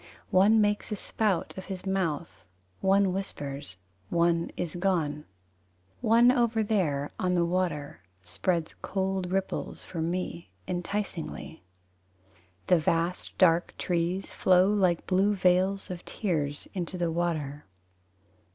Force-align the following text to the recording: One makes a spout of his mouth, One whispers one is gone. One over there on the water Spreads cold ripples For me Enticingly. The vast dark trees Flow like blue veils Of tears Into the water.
One 0.31 0.59
makes 0.59 0.91
a 0.91 0.95
spout 0.95 1.55
of 1.59 1.65
his 1.65 1.85
mouth, 1.85 2.43
One 2.79 3.13
whispers 3.13 3.75
one 4.09 4.49
is 4.57 4.73
gone. 4.73 5.25
One 6.01 6.31
over 6.31 6.63
there 6.63 7.11
on 7.19 7.35
the 7.35 7.45
water 7.45 8.01
Spreads 8.23 8.73
cold 8.81 9.31
ripples 9.31 9.83
For 9.85 10.01
me 10.01 10.49
Enticingly. 10.67 11.61
The 12.65 12.79
vast 12.79 13.37
dark 13.37 13.75
trees 13.77 14.31
Flow 14.31 14.73
like 14.73 15.05
blue 15.05 15.35
veils 15.35 15.91
Of 15.91 16.03
tears 16.03 16.67
Into 16.73 16.97
the 16.97 17.11
water. 17.11 17.67